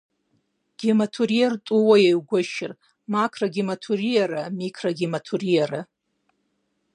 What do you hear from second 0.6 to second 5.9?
Гематуриер тӏууэ егуэшыр: макрогематуриерэ микрогематуриерэ.